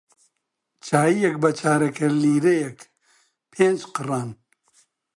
[0.85, 2.79] چایییەک بە چارەگە لیرەیەک
[3.51, 4.29] پێنج قڕان